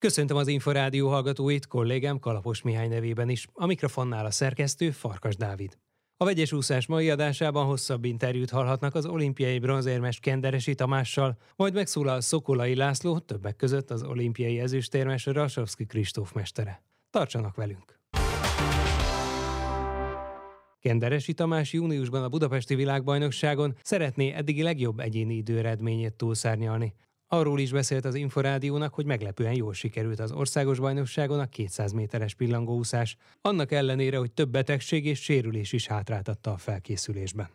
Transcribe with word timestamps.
Köszöntöm 0.00 0.36
az 0.36 0.48
Inforádió 0.48 1.08
hallgatóit, 1.08 1.66
kollégám 1.66 2.18
Kalapos 2.18 2.62
Mihály 2.62 2.88
nevében 2.88 3.28
is. 3.28 3.46
A 3.52 3.66
mikrofonnál 3.66 4.26
a 4.26 4.30
szerkesztő 4.30 4.90
Farkas 4.90 5.36
Dávid. 5.36 5.78
A 6.16 6.24
vegyes 6.24 6.52
úszás 6.52 6.86
mai 6.86 7.10
adásában 7.10 7.66
hosszabb 7.66 8.04
interjút 8.04 8.50
hallhatnak 8.50 8.94
az 8.94 9.06
olimpiai 9.06 9.58
bronzérmes 9.58 10.20
Kenderesi 10.20 10.74
Tamással, 10.74 11.38
majd 11.56 11.74
megszólal 11.74 12.20
Szokolai 12.20 12.74
László, 12.74 13.18
többek 13.18 13.56
között 13.56 13.90
az 13.90 14.02
olimpiai 14.02 14.60
ezüstérmes 14.60 15.26
Rasovski 15.26 15.86
Kristóf 15.86 16.32
mestere. 16.32 16.82
Tartsanak 17.10 17.56
velünk! 17.56 18.00
Kenderesi 20.80 21.34
Tamás 21.34 21.72
júniusban 21.72 22.22
a 22.22 22.28
Budapesti 22.28 22.74
Világbajnokságon 22.74 23.76
szeretné 23.82 24.32
eddigi 24.32 24.62
legjobb 24.62 24.98
egyéni 25.00 25.34
időredményét 25.34 26.14
túlszárnyalni. 26.14 26.94
Arról 27.30 27.58
is 27.58 27.72
beszélt 27.72 28.04
az 28.04 28.14
Inforádiónak, 28.14 28.94
hogy 28.94 29.06
meglepően 29.06 29.52
jól 29.52 29.72
sikerült 29.72 30.20
az 30.20 30.32
országos 30.32 30.78
bajnokságon 30.78 31.40
a 31.40 31.46
200 31.46 31.92
méteres 31.92 32.34
pillangóúszás, 32.34 33.16
annak 33.40 33.72
ellenére, 33.72 34.18
hogy 34.18 34.32
több 34.32 34.48
betegség 34.48 35.06
és 35.06 35.22
sérülés 35.22 35.72
is 35.72 35.86
hátráltatta 35.86 36.50
a 36.50 36.56
felkészülésben. 36.56 37.48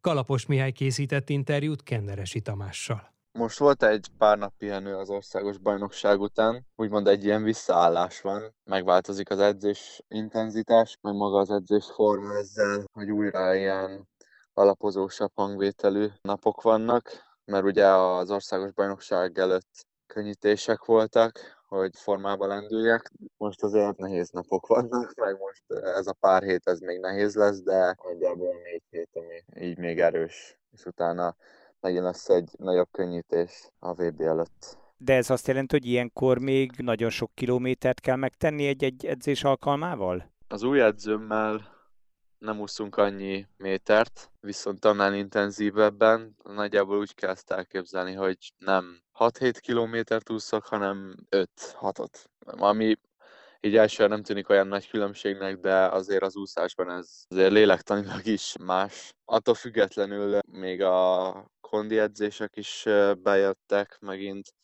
Kalapos 0.00 0.46
Mihály 0.46 0.72
készített 0.72 1.28
interjút 1.28 1.82
Kenderesi 1.82 2.40
Tamással. 2.40 3.12
Most 3.32 3.58
volt 3.58 3.82
egy 3.82 4.06
pár 4.18 4.38
nap 4.38 4.52
pihenő 4.58 4.96
az 4.96 5.10
országos 5.10 5.58
bajnokság 5.58 6.20
után, 6.20 6.66
úgymond 6.76 7.06
egy 7.06 7.24
ilyen 7.24 7.42
visszaállás 7.42 8.20
van, 8.20 8.54
megváltozik 8.64 9.30
az 9.30 9.38
edzés 9.38 10.02
intenzitás, 10.08 10.98
meg 11.00 11.14
maga 11.14 11.38
az 11.38 11.50
edzés 11.50 11.86
forma 11.94 12.36
ezzel, 12.36 12.84
hogy 12.92 13.10
újra 13.10 13.54
ilyen 13.54 14.08
alapozósabb 14.54 15.30
hangvételű 15.34 16.06
napok 16.22 16.62
vannak, 16.62 17.29
mert 17.50 17.64
ugye 17.64 17.86
az 17.86 18.30
országos 18.30 18.72
bajnokság 18.72 19.38
előtt 19.38 19.86
könnyítések 20.06 20.84
voltak, 20.84 21.38
hogy 21.68 21.90
formába 21.96 22.46
lendüljek. 22.46 23.12
Most 23.36 23.62
azért 23.62 23.96
nehéz 23.96 24.30
napok 24.30 24.66
vannak, 24.66 25.14
meg 25.14 25.38
most 25.38 25.84
ez 25.84 26.06
a 26.06 26.16
pár 26.20 26.42
hét 26.42 26.68
ez 26.68 26.78
még 26.80 27.00
nehéz 27.00 27.34
lesz, 27.34 27.62
de 27.62 27.96
nagyjából 28.04 28.54
négy 28.62 28.82
hét, 28.90 29.08
ami 29.12 29.64
így 29.66 29.78
még 29.78 30.00
erős, 30.00 30.58
és 30.70 30.84
utána 30.84 31.36
megint 31.80 32.02
lesz 32.02 32.28
egy 32.28 32.50
nagyobb 32.58 32.88
könnyítés 32.90 33.70
a 33.78 33.94
VB 33.94 34.20
előtt. 34.20 34.78
De 34.96 35.14
ez 35.14 35.30
azt 35.30 35.46
jelenti, 35.46 35.76
hogy 35.76 35.86
ilyenkor 35.86 36.38
még 36.38 36.72
nagyon 36.76 37.10
sok 37.10 37.30
kilométert 37.34 38.00
kell 38.00 38.16
megtenni 38.16 38.66
egy-egy 38.66 39.06
edzés 39.06 39.44
alkalmával? 39.44 40.32
Az 40.48 40.62
új 40.62 40.80
edzőmmel 40.80 41.79
nem 42.40 42.60
úszunk 42.60 42.96
annyi 42.96 43.46
métert, 43.56 44.30
viszont 44.40 44.84
annál 44.84 45.14
intenzívebben 45.14 46.36
nagyjából 46.42 46.98
úgy 46.98 47.14
kell 47.14 47.30
ezt 47.30 47.50
elképzelni, 47.50 48.12
hogy 48.12 48.52
nem 48.58 49.02
6-7 49.18 49.58
kilométert 49.60 50.30
úszok, 50.30 50.66
hanem 50.66 51.14
5-6-ot. 51.30 52.24
Ami 52.46 52.96
így 53.60 53.76
elsőre 53.76 54.08
nem 54.08 54.22
tűnik 54.22 54.48
olyan 54.48 54.66
nagy 54.66 54.88
különbségnek, 54.88 55.56
de 55.56 55.86
azért 55.86 56.22
az 56.22 56.36
úszásban 56.36 56.90
ez 56.90 57.24
azért 57.28 57.52
lélektanilag 57.52 58.26
is 58.26 58.54
más. 58.60 59.14
Attól 59.24 59.54
függetlenül 59.54 60.38
még 60.52 60.82
a 60.82 61.50
kondi 61.60 61.98
edzések 61.98 62.56
is 62.56 62.84
bejöttek 63.22 63.98
megint, 64.00 64.54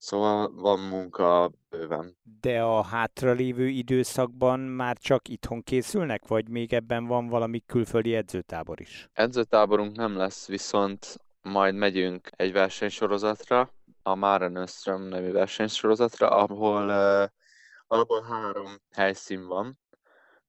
Szóval 0.00 0.52
van 0.54 0.78
munka 0.78 1.50
bőven. 1.68 2.16
De 2.40 2.62
a 2.62 2.82
hátralévő 2.82 3.66
időszakban 3.66 4.60
már 4.60 4.96
csak 4.98 5.28
itthon 5.28 5.62
készülnek, 5.62 6.26
vagy 6.26 6.48
még 6.48 6.72
ebben 6.72 7.06
van 7.06 7.28
valami 7.28 7.62
külföldi 7.66 8.14
edzőtábor 8.14 8.80
is? 8.80 9.08
Edzőtáborunk 9.12 9.96
nem 9.96 10.16
lesz, 10.16 10.48
viszont 10.48 11.16
majd 11.42 11.74
megyünk 11.74 12.30
egy 12.36 12.52
versenysorozatra, 12.52 13.70
a 14.02 14.14
Maren 14.14 14.56
Öström 14.56 15.02
nevű 15.02 15.30
versenysorozatra, 15.30 16.28
ahol 16.28 16.84
uh, 16.84 17.28
alapból 17.86 18.22
három 18.22 18.80
helyszín 18.92 19.46
van, 19.46 19.78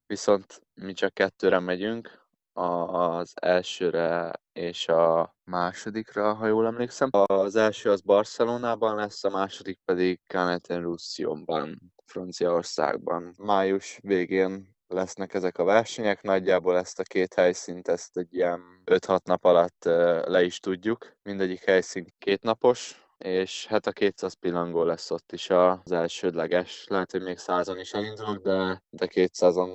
viszont 0.06 0.62
mi 0.74 0.94
csak 0.94 1.14
kettőre 1.14 1.60
megyünk, 1.60 2.21
az 2.54 3.32
elsőre 3.42 4.34
és 4.54 4.88
a 4.88 5.36
másodikra, 5.44 6.34
ha 6.34 6.48
jól 6.48 6.66
emlékszem. 6.66 7.10
Az 7.12 7.56
első 7.56 7.90
az 7.90 8.02
Barcelonában 8.02 8.96
lesz, 8.96 9.24
a 9.24 9.30
második 9.30 9.80
pedig 9.86 10.20
Caneten 10.28 10.82
Roussillonban, 10.82 11.94
Franciaországban. 12.06 13.34
Május 13.38 14.00
végén 14.02 14.76
lesznek 14.88 15.34
ezek 15.34 15.58
a 15.58 15.64
versenyek, 15.64 16.22
nagyjából 16.22 16.78
ezt 16.78 17.00
a 17.00 17.04
két 17.04 17.34
helyszínt, 17.34 17.88
ezt 17.88 18.18
egy 18.18 18.34
ilyen 18.34 18.62
5-6 18.86 19.24
nap 19.24 19.44
alatt 19.44 19.84
le 20.26 20.44
is 20.44 20.60
tudjuk. 20.60 21.18
Mindegyik 21.24 21.64
helyszín 21.64 22.14
kétnapos, 22.18 23.11
és 23.24 23.66
hát 23.66 23.88
a 23.88 23.92
200 23.92 24.34
pillangó 24.34 24.84
lesz 24.84 25.12
ott 25.12 25.32
is 25.32 25.50
az 25.50 25.92
elsődleges. 25.92 26.86
Lehet, 26.88 27.12
hogy 27.12 27.22
még 27.22 27.38
százon 27.38 27.80
is 27.80 27.94
elindulok, 27.94 28.44
de, 28.44 28.84
de 28.90 29.08
200-on 29.14 29.70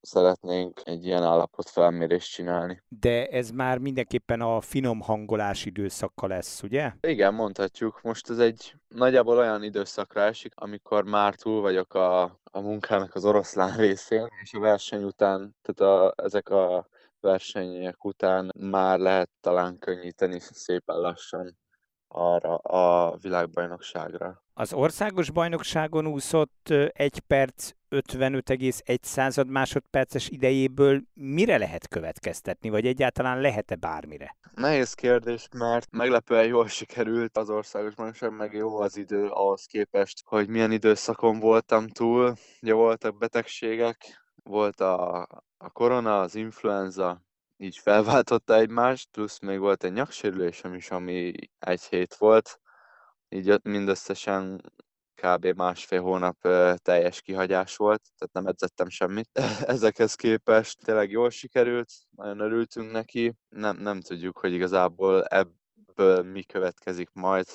szeretnénk 0.00 0.80
egy 0.84 1.06
ilyen 1.06 1.22
állapot 1.22 1.68
felmérést 1.68 2.32
csinálni. 2.32 2.82
De 2.88 3.26
ez 3.26 3.50
már 3.50 3.78
mindenképpen 3.78 4.40
a 4.40 4.60
finom 4.60 5.00
hangolás 5.00 5.64
időszaka 5.64 6.26
lesz, 6.26 6.62
ugye? 6.62 6.92
Igen, 7.00 7.34
mondhatjuk. 7.34 8.00
Most 8.02 8.30
ez 8.30 8.38
egy 8.38 8.74
nagyjából 8.88 9.38
olyan 9.38 9.62
időszakra 9.62 10.20
esik, 10.20 10.52
amikor 10.54 11.04
már 11.04 11.34
túl 11.34 11.60
vagyok 11.60 11.94
a, 11.94 12.22
a 12.44 12.60
munkának 12.60 13.14
az 13.14 13.24
oroszlán 13.24 13.76
részén, 13.86 14.28
és 14.42 14.52
a 14.52 14.60
verseny 14.60 15.02
után, 15.02 15.56
tehát 15.62 15.94
a, 15.94 16.14
ezek 16.24 16.48
a 16.48 16.88
versenyek 17.20 18.04
után 18.04 18.52
már 18.58 18.98
lehet 18.98 19.30
talán 19.40 19.78
könnyíteni 19.78 20.40
szépen 20.40 20.96
lassan 20.96 21.56
arra 22.14 22.54
a 22.54 23.16
világbajnokságra. 23.16 24.42
Az 24.54 24.72
országos 24.72 25.30
bajnokságon 25.30 26.06
úszott 26.06 26.68
1 26.92 27.18
perc 27.18 27.70
55,1 27.90 28.98
század 29.02 29.48
másodperces 29.48 30.28
idejéből 30.28 31.02
mire 31.14 31.58
lehet 31.58 31.88
következtetni, 31.88 32.68
vagy 32.68 32.86
egyáltalán 32.86 33.40
lehet-e 33.40 33.74
bármire? 33.74 34.36
Nehéz 34.54 34.92
kérdés, 34.92 35.48
mert 35.56 35.86
meglepően 35.90 36.46
jól 36.46 36.68
sikerült 36.68 37.36
az 37.36 37.50
országos 37.50 37.94
bajnokság, 37.94 38.36
meg 38.36 38.52
jó 38.52 38.80
az 38.80 38.96
idő 38.96 39.26
ahhoz 39.26 39.64
képest, 39.64 40.22
hogy 40.24 40.48
milyen 40.48 40.72
időszakon 40.72 41.38
voltam 41.38 41.88
túl. 41.88 42.34
Ugye 42.62 42.72
voltak 42.72 43.18
betegségek, 43.18 44.24
volt 44.42 44.80
a, 44.80 45.20
a 45.56 45.70
korona, 45.72 46.20
az 46.20 46.34
influenza, 46.34 47.22
így 47.56 47.78
felváltotta 47.78 48.54
egymást, 48.54 49.08
plusz 49.10 49.38
még 49.38 49.58
volt 49.58 49.84
egy 49.84 49.92
nyaksérülésem 49.92 50.74
is, 50.74 50.90
ami 50.90 51.32
egy 51.58 51.82
hét 51.82 52.14
volt, 52.14 52.60
így 53.28 53.60
mindösszesen 53.62 54.72
kb. 55.14 55.46
másfél 55.46 56.00
hónap 56.00 56.36
teljes 56.82 57.20
kihagyás 57.20 57.76
volt, 57.76 58.02
tehát 58.18 58.34
nem 58.34 58.46
edzettem 58.46 58.88
semmit. 58.88 59.28
Ezekhez 59.74 60.14
képest 60.14 60.84
tényleg 60.84 61.10
jól 61.10 61.30
sikerült, 61.30 61.90
nagyon 62.10 62.40
örültünk 62.40 62.90
neki, 62.90 63.34
nem, 63.48 63.76
nem 63.76 64.00
tudjuk, 64.00 64.38
hogy 64.38 64.52
igazából 64.52 65.24
ebből 65.24 66.22
mi 66.22 66.42
következik 66.42 67.10
majd, 67.12 67.46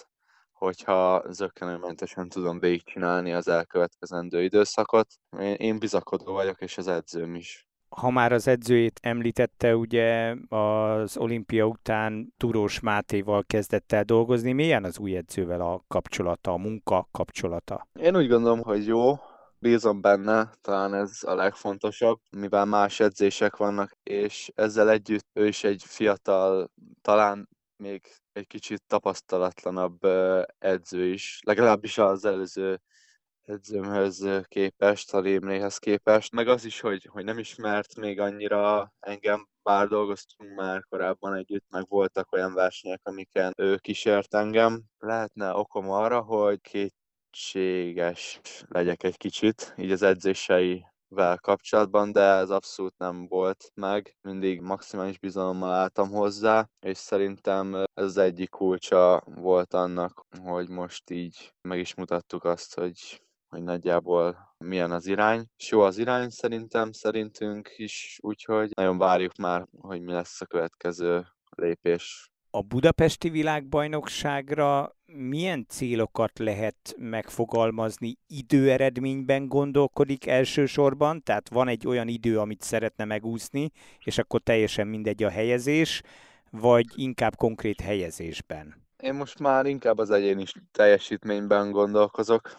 hogyha 0.51 1.23
zöggenőmentesen 1.31 2.29
tudom 2.29 2.59
végigcsinálni 2.59 3.33
az 3.33 3.47
elkövetkezendő 3.47 4.43
időszakot. 4.43 5.07
Én, 5.39 5.53
én 5.53 5.79
bizakodó 5.79 6.33
vagyok, 6.33 6.61
és 6.61 6.77
az 6.77 6.87
edzőm 6.87 7.35
is 7.35 7.68
ha 7.99 8.09
már 8.09 8.31
az 8.31 8.47
edzőjét 8.47 8.99
említette, 9.01 9.75
ugye 9.75 10.35
az 10.49 11.17
olimpia 11.17 11.65
után 11.65 12.33
Turós 12.37 12.79
Mátéval 12.79 13.43
kezdett 13.47 13.91
el 13.91 14.03
dolgozni. 14.03 14.51
Milyen 14.51 14.83
az 14.83 14.99
új 14.99 15.15
edzővel 15.15 15.61
a 15.61 15.83
kapcsolata, 15.87 16.51
a 16.51 16.57
munka 16.57 17.07
kapcsolata? 17.11 17.87
Én 17.99 18.15
úgy 18.15 18.27
gondolom, 18.27 18.61
hogy 18.61 18.85
jó, 18.85 19.15
bízom 19.59 20.01
benne, 20.01 20.51
talán 20.61 20.93
ez 20.93 21.19
a 21.21 21.33
legfontosabb, 21.33 22.19
mivel 22.37 22.65
más 22.65 22.99
edzések 22.99 23.55
vannak, 23.55 23.97
és 24.03 24.51
ezzel 24.55 24.89
együtt 24.89 25.27
ő 25.33 25.47
is 25.47 25.63
egy 25.63 25.83
fiatal, 25.85 26.71
talán 27.01 27.49
még 27.77 28.01
egy 28.33 28.47
kicsit 28.47 28.83
tapasztalatlanabb 28.87 29.99
edző 30.59 31.05
is, 31.05 31.39
legalábbis 31.45 31.97
az 31.97 32.25
előző 32.25 32.81
edzőmhöz 33.49 34.27
képest, 34.47 35.13
a 35.13 35.21
Rémléhez 35.21 35.77
képest, 35.77 36.31
meg 36.31 36.47
az 36.47 36.65
is, 36.65 36.79
hogy, 36.79 37.09
hogy 37.11 37.23
nem 37.23 37.37
ismert 37.37 37.95
még 37.95 38.19
annyira 38.19 38.93
engem, 38.99 39.47
bár 39.63 39.87
dolgoztunk 39.87 40.55
már 40.55 40.83
korábban 40.89 41.35
együtt, 41.35 41.65
meg 41.69 41.85
voltak 41.87 42.31
olyan 42.31 42.53
versenyek, 42.53 42.99
amiken 43.03 43.53
ő 43.57 43.77
kísért 43.77 44.33
engem. 44.33 44.83
Lehetne 44.97 45.55
okom 45.55 45.89
arra, 45.89 46.21
hogy 46.21 46.59
kétséges 46.61 48.39
legyek 48.67 49.03
egy 49.03 49.17
kicsit, 49.17 49.73
így 49.77 49.91
az 49.91 50.01
edzései 50.01 50.85
vel 51.07 51.37
kapcsolatban, 51.37 52.11
de 52.11 52.21
ez 52.21 52.49
abszolút 52.49 52.97
nem 52.97 53.27
volt 53.27 53.71
meg. 53.73 54.17
Mindig 54.21 54.61
maximális 54.61 55.19
bizalommal 55.19 55.71
álltam 55.71 56.09
hozzá, 56.09 56.69
és 56.79 56.97
szerintem 56.97 57.73
ez 57.75 57.85
az 57.93 58.17
egyik 58.17 58.49
kulcsa 58.49 59.23
volt 59.25 59.73
annak, 59.73 60.25
hogy 60.43 60.69
most 60.69 61.09
így 61.09 61.53
meg 61.61 61.79
is 61.79 61.95
mutattuk 61.95 62.43
azt, 62.43 62.75
hogy 62.75 63.21
hogy 63.49 63.63
nagyjából 63.63 64.55
milyen 64.57 64.91
az 64.91 65.07
irány. 65.07 65.45
És 65.57 65.69
jó 65.69 65.81
az 65.81 65.97
irány 65.97 66.29
szerintem, 66.29 66.91
szerintünk 66.91 67.69
is, 67.75 68.17
úgyhogy 68.21 68.69
nagyon 68.75 68.97
várjuk 68.97 69.35
már, 69.35 69.67
hogy 69.79 70.01
mi 70.01 70.11
lesz 70.11 70.41
a 70.41 70.45
következő 70.45 71.25
lépés 71.49 72.29
A 72.51 72.61
budapesti 72.61 73.29
világbajnokságra 73.29 74.95
milyen 75.05 75.65
célokat 75.67 76.39
lehet 76.39 76.95
megfogalmazni? 76.97 78.17
Időeredményben 78.27 79.47
gondolkodik 79.47 80.27
elsősorban, 80.27 81.23
tehát 81.23 81.49
van 81.49 81.67
egy 81.67 81.87
olyan 81.87 82.07
idő, 82.07 82.39
amit 82.39 82.61
szeretne 82.61 83.05
megúszni, 83.05 83.71
és 84.03 84.17
akkor 84.17 84.41
teljesen 84.41 84.87
mindegy 84.87 85.23
a 85.23 85.29
helyezés, 85.29 86.01
vagy 86.51 86.85
inkább 86.95 87.35
konkrét 87.35 87.81
helyezésben? 87.81 88.87
Én 88.97 89.13
most 89.13 89.39
már 89.39 89.65
inkább 89.65 89.97
az 89.97 90.09
egyéni 90.09 90.43
teljesítményben 90.71 91.71
gondolkozok. 91.71 92.57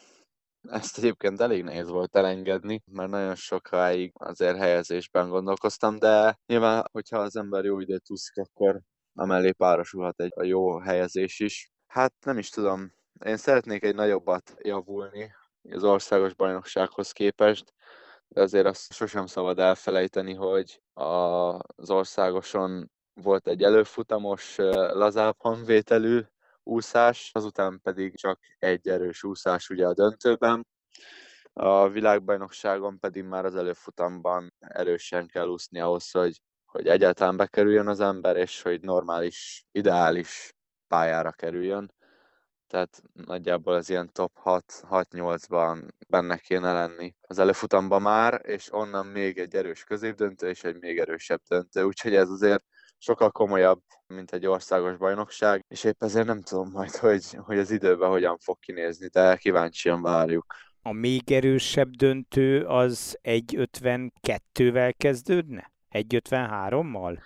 Ezt 0.68 0.98
egyébként 0.98 1.40
elég 1.40 1.62
nehéz 1.62 1.88
volt 1.88 2.16
elengedni, 2.16 2.82
mert 2.86 3.10
nagyon 3.10 3.34
sokáig 3.34 4.12
azért 4.14 4.56
helyezésben 4.56 5.28
gondolkoztam, 5.28 5.98
de 5.98 6.38
nyilván, 6.46 6.84
hogyha 6.92 7.18
az 7.18 7.36
ember 7.36 7.64
jó 7.64 7.80
időt 7.80 8.10
úszik, 8.10 8.36
akkor 8.36 8.80
amellé 9.14 9.50
párosulhat 9.50 10.20
egy 10.20 10.32
a 10.34 10.44
jó 10.44 10.78
helyezés 10.78 11.40
is. 11.40 11.70
Hát 11.86 12.12
nem 12.24 12.38
is 12.38 12.48
tudom, 12.48 12.92
én 13.24 13.36
szeretnék 13.36 13.84
egy 13.84 13.94
nagyobbat 13.94 14.54
javulni 14.62 15.32
az 15.70 15.84
országos 15.84 16.34
bajnoksághoz 16.34 17.12
képest, 17.12 17.74
de 18.28 18.40
azért 18.40 18.66
azt 18.66 18.92
sosem 18.92 19.26
szabad 19.26 19.58
elfelejteni, 19.58 20.34
hogy 20.34 20.82
az 20.94 21.90
országoson 21.90 22.90
volt 23.14 23.48
egy 23.48 23.62
előfutamos, 23.62 24.56
lazább 24.92 25.34
hangvételű 25.38 26.20
úszás, 26.70 27.30
azután 27.34 27.80
pedig 27.82 28.16
csak 28.16 28.40
egy 28.58 28.88
erős 28.88 29.22
úszás 29.22 29.68
ugye 29.68 29.86
a 29.86 29.94
döntőben. 29.94 30.66
A 31.52 31.88
világbajnokságon 31.88 32.98
pedig 32.98 33.24
már 33.24 33.44
az 33.44 33.54
előfutamban 33.54 34.54
erősen 34.58 35.26
kell 35.26 35.46
úszni 35.46 35.80
ahhoz, 35.80 36.10
hogy, 36.10 36.40
hogy 36.64 36.86
egyáltalán 36.86 37.36
bekerüljön 37.36 37.88
az 37.88 38.00
ember, 38.00 38.36
és 38.36 38.62
hogy 38.62 38.80
normális, 38.80 39.64
ideális 39.72 40.54
pályára 40.88 41.32
kerüljön. 41.32 41.94
Tehát 42.66 43.02
nagyjából 43.12 43.74
az 43.74 43.90
ilyen 43.90 44.12
top 44.12 44.32
6-8-ban 44.44 45.88
benne 46.08 46.36
kéne 46.36 46.72
lenni 46.72 47.14
az 47.20 47.38
előfutamban 47.38 48.02
már, 48.02 48.40
és 48.44 48.72
onnan 48.72 49.06
még 49.06 49.38
egy 49.38 49.54
erős 49.54 49.84
középdöntő 49.84 50.48
és 50.48 50.64
egy 50.64 50.78
még 50.78 50.98
erősebb 50.98 51.40
döntő. 51.48 51.82
Úgyhogy 51.82 52.14
ez 52.14 52.28
azért 52.28 52.64
sokkal 53.00 53.30
komolyabb, 53.30 53.82
mint 54.06 54.32
egy 54.32 54.46
országos 54.46 54.96
bajnokság, 54.96 55.64
és 55.68 55.84
épp 55.84 56.02
ezért 56.02 56.26
nem 56.26 56.42
tudom 56.42 56.70
majd, 56.70 56.96
hogy, 56.96 57.34
hogy 57.34 57.58
az 57.58 57.70
időben 57.70 58.08
hogyan 58.08 58.38
fog 58.38 58.58
kinézni, 58.58 59.06
de 59.06 59.36
kíváncsian 59.36 60.02
várjuk. 60.02 60.54
A 60.82 60.92
még 60.92 61.32
erősebb 61.32 61.90
döntő 61.90 62.64
az 62.64 63.18
1.52-vel 63.22 64.92
kezdődne? 64.96 65.72
1.53-mal? 65.90 67.18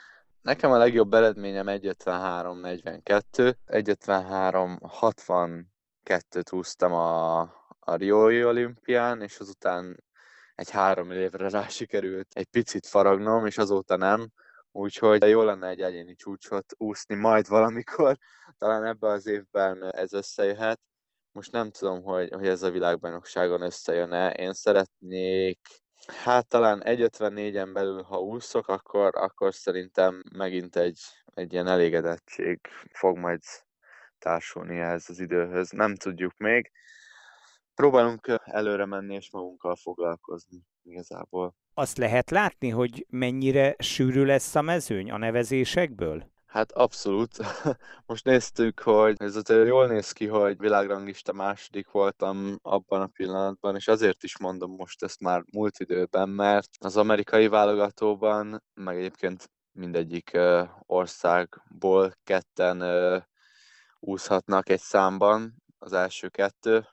Nekem 0.42 0.70
a 0.70 0.76
legjobb 0.76 1.14
eredményem 1.14 1.66
1.53-42, 1.66 3.54
1.53-62-t 3.66 6.46
húztam 6.50 6.92
a, 6.92 7.40
a 7.78 7.94
Rioi 7.96 8.44
olimpián, 8.44 9.22
és 9.22 9.38
azután 9.38 10.04
egy 10.54 10.70
három 10.70 11.10
évre 11.10 11.48
rá 11.48 11.68
sikerült 11.68 12.28
egy 12.32 12.46
picit 12.46 12.86
faragnom, 12.86 13.46
és 13.46 13.58
azóta 13.58 13.96
nem. 13.96 14.32
Úgyhogy 14.76 15.22
jó 15.22 15.42
lenne 15.42 15.68
egy 15.68 15.80
egyéni 15.80 16.14
csúcsot 16.14 16.74
úszni 16.76 17.14
majd 17.14 17.48
valamikor, 17.48 18.16
talán 18.58 18.84
ebben 18.84 19.10
az 19.10 19.26
évben 19.26 19.90
ez 19.92 20.12
összejöhet. 20.12 20.80
Most 21.32 21.52
nem 21.52 21.70
tudom, 21.70 22.02
hogy, 22.02 22.30
hogy 22.32 22.46
ez 22.46 22.62
a 22.62 22.70
világbajnokságon 22.70 23.62
összejön-e. 23.62 24.30
Én 24.30 24.52
szeretnék, 24.52 25.58
hát 26.06 26.48
talán 26.48 26.82
1.54-en 26.84 27.70
belül, 27.72 28.02
ha 28.02 28.18
úszok, 28.18 28.68
akkor, 28.68 29.16
akkor 29.16 29.54
szerintem 29.54 30.22
megint 30.36 30.76
egy, 30.76 31.00
egy 31.24 31.52
ilyen 31.52 31.66
elégedettség 31.66 32.60
fog 32.92 33.18
majd 33.18 33.40
társulni 34.18 34.78
ehhez 34.78 35.08
az 35.08 35.20
időhöz. 35.20 35.70
Nem 35.70 35.94
tudjuk 35.94 36.36
még. 36.36 36.70
Próbálunk 37.74 38.40
előre 38.44 38.86
menni 38.86 39.14
és 39.14 39.30
magunkkal 39.30 39.76
foglalkozni 39.76 40.62
igazából. 40.82 41.54
Azt 41.76 41.98
lehet 41.98 42.30
látni, 42.30 42.68
hogy 42.68 43.06
mennyire 43.10 43.74
sűrű 43.78 44.24
lesz 44.24 44.54
a 44.54 44.62
mezőny 44.62 45.10
a 45.10 45.16
nevezésekből? 45.16 46.32
Hát 46.46 46.72
abszolút. 46.72 47.36
Most 48.06 48.24
néztük, 48.24 48.80
hogy 48.80 49.14
ez 49.18 49.36
azért 49.36 49.66
jól 49.66 49.86
néz 49.86 50.12
ki, 50.12 50.26
hogy 50.26 50.58
világranglista 50.58 51.32
második 51.32 51.90
voltam 51.90 52.58
abban 52.62 53.00
a 53.00 53.06
pillanatban, 53.06 53.76
és 53.76 53.88
azért 53.88 54.22
is 54.22 54.38
mondom 54.38 54.70
most 54.70 55.02
ezt 55.02 55.20
már 55.20 55.44
múlt 55.52 55.78
időben, 55.78 56.28
mert 56.28 56.68
az 56.78 56.96
amerikai 56.96 57.48
válogatóban, 57.48 58.62
meg 58.74 58.96
egyébként 58.96 59.50
mindegyik 59.72 60.38
országból 60.86 62.14
ketten 62.24 62.82
úszhatnak 63.98 64.68
egy 64.68 64.80
számban, 64.80 65.54
az 65.78 65.92
első 65.92 66.28
kettő, 66.28 66.86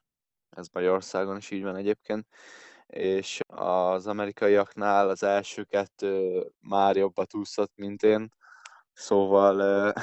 ez 0.50 0.68
Magyarországon 0.72 1.38
is 1.38 1.52
így 1.52 1.64
van 1.64 1.76
egyébként, 1.76 2.28
és 2.92 3.40
az 3.48 4.08
amerikaiaknál 4.08 5.10
az 5.10 5.24
első 5.24 5.64
kettő 5.64 6.44
már 6.60 6.96
jobbat 6.96 7.34
úszott, 7.34 7.72
mint 7.76 8.04
én, 8.04 8.30
Szóval 8.94 9.56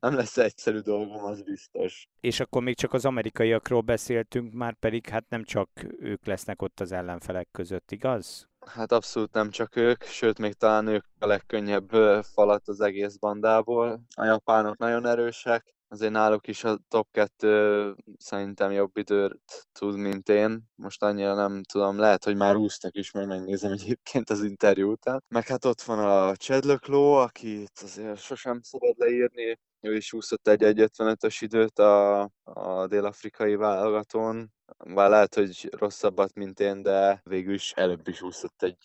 nem 0.00 0.14
lesz 0.14 0.36
egyszerű 0.36 0.78
dolgom, 0.78 1.24
az 1.24 1.42
biztos. 1.42 2.08
És 2.20 2.40
akkor 2.40 2.62
még 2.62 2.76
csak 2.76 2.92
az 2.92 3.04
amerikaiakról 3.04 3.80
beszéltünk, 3.80 4.52
már 4.52 4.74
pedig 4.78 5.08
hát 5.08 5.24
nem 5.28 5.44
csak 5.44 5.68
ők 5.98 6.26
lesznek 6.26 6.62
ott 6.62 6.80
az 6.80 6.92
ellenfelek 6.92 7.48
között, 7.52 7.90
igaz? 7.90 8.48
Hát 8.66 8.92
abszolút 8.92 9.32
nem 9.32 9.50
csak 9.50 9.76
ők, 9.76 10.02
sőt 10.02 10.38
még 10.38 10.52
talán 10.52 10.86
ők 10.86 11.04
a 11.18 11.26
legkönnyebb 11.26 11.90
falat 12.22 12.68
az 12.68 12.80
egész 12.80 13.16
bandából. 13.16 14.00
A 14.16 14.24
japánok 14.24 14.78
nagyon 14.78 15.06
erősek, 15.06 15.74
azért 15.92 16.12
náluk 16.12 16.46
is 16.46 16.64
a 16.64 16.78
top 16.88 17.08
2 17.10 17.96
szerintem 18.18 18.70
jobb 18.70 18.96
időt 18.96 19.66
tud, 19.72 19.96
mint 19.96 20.28
én. 20.28 20.62
Most 20.74 21.02
annyira 21.02 21.34
nem 21.34 21.62
tudom, 21.62 21.98
lehet, 21.98 22.24
hogy 22.24 22.36
már 22.36 22.56
úsztak 22.56 22.96
is, 22.96 23.10
mert 23.10 23.26
megnézem 23.26 23.72
egyébként 23.72 24.30
az 24.30 24.42
interjú 24.42 24.90
után. 24.90 25.24
Meg 25.28 25.46
hát 25.46 25.64
ott 25.64 25.82
van 25.82 25.98
a 25.98 26.34
Chedlökló, 26.34 27.12
akit 27.14 27.80
azért 27.82 28.18
sosem 28.18 28.60
szabad 28.62 28.94
leírni. 28.98 29.58
Ő 29.80 29.96
is 29.96 30.12
úszott 30.12 30.48
egy 30.48 30.62
1.55-ös 30.62 31.36
időt 31.40 31.78
a, 31.78 32.20
a 32.42 32.86
dél-afrikai 32.86 33.54
válogatón. 33.54 34.52
Bár 34.94 35.10
lehet, 35.10 35.34
hogy 35.34 35.68
rosszabbat, 35.76 36.34
mint 36.34 36.60
én, 36.60 36.82
de 36.82 37.20
végül 37.24 37.54
is 37.54 37.72
előbb 37.72 38.08
is 38.08 38.22
úszott 38.22 38.62
egy 38.62 38.78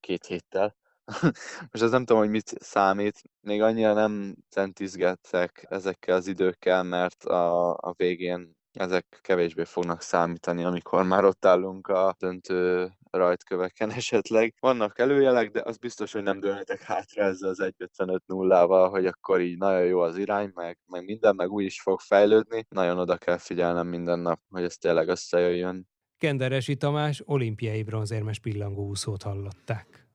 két 0.00 0.26
héttel. 0.26 0.76
Most 1.70 1.84
ez 1.84 1.90
nem 1.90 2.04
tudom, 2.04 2.22
hogy 2.22 2.30
mit 2.30 2.52
számít. 2.58 3.22
Még 3.40 3.62
annyira 3.62 3.92
nem 3.92 4.34
centizgettek 4.48 5.66
ezekkel 5.68 6.16
az 6.16 6.26
időkkel, 6.26 6.82
mert 6.82 7.24
a, 7.24 7.70
a 7.70 7.94
végén 7.96 8.56
ezek 8.72 9.18
kevésbé 9.22 9.64
fognak 9.64 10.00
számítani, 10.00 10.64
amikor 10.64 11.04
már 11.04 11.24
ott 11.24 11.44
állunk 11.44 11.86
a 11.88 12.14
döntő 12.18 12.90
rajtköveken 13.10 13.90
esetleg. 14.00 14.54
Vannak 14.60 14.98
előjelek, 14.98 15.50
de 15.50 15.62
az 15.64 15.76
biztos, 15.76 16.12
hogy 16.12 16.22
nem 16.22 16.40
dőlhetek 16.40 16.82
hátra 16.82 17.22
ezzel 17.22 17.48
az 17.48 17.60
1.55 17.60 18.18
nullával, 18.26 18.88
hogy 18.88 19.06
akkor 19.06 19.40
így 19.40 19.58
nagyon 19.58 19.84
jó 19.84 20.00
az 20.00 20.16
irány, 20.16 20.50
meg, 20.54 20.78
meg 20.86 21.04
minden, 21.04 21.34
meg 21.34 21.50
úgy 21.50 21.64
is 21.64 21.80
fog 21.80 22.00
fejlődni. 22.00 22.66
Nagyon 22.68 22.98
oda 22.98 23.16
kell 23.16 23.38
figyelnem 23.38 23.86
minden 23.86 24.18
nap, 24.18 24.40
hogy 24.48 24.62
ez 24.62 24.76
tényleg 24.76 25.08
összejöjjön. 25.08 25.88
Kenderesi 26.18 26.76
Tamás 26.76 27.22
olimpiai 27.24 27.82
bronzérmes 27.82 28.38
pillangó 28.38 28.86
úszót 28.86 29.22
hallották. 29.22 30.05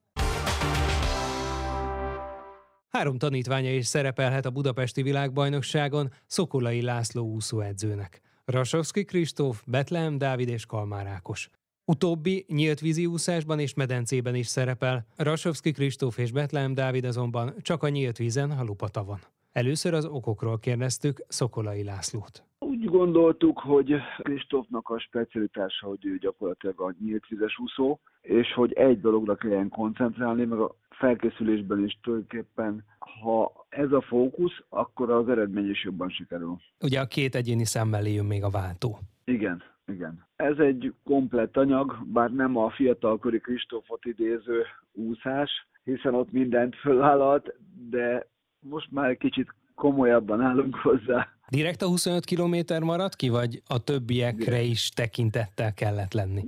Három 2.91 3.17
tanítványa 3.17 3.73
is 3.73 3.87
szerepelhet 3.87 4.45
a 4.45 4.49
budapesti 4.49 5.01
világbajnokságon 5.01 6.13
Szokolai 6.25 6.81
László 6.81 7.25
úszóedzőnek. 7.25 8.21
Rasovszki 8.45 9.03
Kristóf, 9.03 9.63
Betlehem 9.65 10.17
Dávid 10.17 10.47
és 10.47 10.65
Kalmár 10.65 11.07
Ákos. 11.07 11.49
Utóbbi 11.85 12.45
nyílt 12.47 12.79
vízi 12.79 13.05
úszásban 13.05 13.59
és 13.59 13.73
medencében 13.73 14.35
is 14.35 14.47
szerepel, 14.47 15.05
Rasovszki 15.15 15.71
Kristóf 15.71 16.17
és 16.17 16.31
Betlehem 16.31 16.73
Dávid 16.73 17.05
azonban 17.05 17.53
csak 17.61 17.83
a 17.83 17.89
nyílt 17.89 18.17
vízen, 18.17 18.51
a 18.51 18.63
lupatavon. 18.63 19.19
Először 19.51 19.93
az 19.93 20.05
okokról 20.05 20.59
kérdeztük 20.59 21.25
Szokolai 21.27 21.83
Lászlót. 21.83 22.43
Úgy 22.65 22.85
gondoltuk, 22.85 23.59
hogy 23.59 23.95
Kristófnak 24.17 24.89
a 24.89 24.99
specialitása, 24.99 25.87
hogy 25.87 26.05
ő 26.05 26.17
gyakorlatilag 26.17 26.81
a 26.81 26.93
nyílt 26.99 27.27
vizes 27.27 27.59
úszó, 27.59 27.99
és 28.21 28.53
hogy 28.53 28.73
egy 28.73 28.99
dologra 28.99 29.35
kelljen 29.35 29.69
koncentrálni, 29.69 30.45
meg 30.45 30.59
a 30.59 30.75
felkészülésben 30.89 31.83
is 31.85 31.99
tulajdonképpen, 32.01 32.83
ha 32.99 33.65
ez 33.69 33.91
a 33.91 34.01
fókusz, 34.01 34.63
akkor 34.69 35.11
az 35.11 35.29
eredmény 35.29 35.69
is 35.69 35.83
jobban 35.83 36.09
sikerül. 36.09 36.57
Ugye 36.79 36.99
a 36.99 37.05
két 37.05 37.35
egyéni 37.35 37.65
szemmel 37.65 38.07
jön 38.07 38.25
még 38.25 38.43
a 38.43 38.49
váltó. 38.49 38.99
Igen, 39.25 39.63
igen. 39.87 40.25
Ez 40.35 40.57
egy 40.57 40.93
komplett 41.03 41.57
anyag, 41.57 41.97
bár 42.05 42.31
nem 42.31 42.57
a 42.57 42.69
fiatalkori 42.69 43.39
Kristófot 43.39 44.05
idéző 44.05 44.63
úszás, 44.91 45.67
hiszen 45.83 46.13
ott 46.13 46.31
mindent 46.31 46.75
fölállalt, 46.75 47.55
de 47.89 48.27
most 48.59 48.91
már 48.91 49.09
egy 49.09 49.17
kicsit 49.17 49.53
komolyabban 49.81 50.41
állunk 50.41 50.75
hozzá. 50.75 51.27
Direkt 51.49 51.81
a 51.81 51.87
25 51.87 52.25
km 52.25 52.83
maradt 52.83 53.15
ki, 53.15 53.29
vagy 53.29 53.61
a 53.67 53.83
többiekre 53.83 54.61
is 54.61 54.89
tekintettel 54.89 55.73
kellett 55.73 56.13
lenni? 56.13 56.43